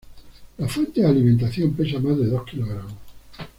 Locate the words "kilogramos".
2.49-2.93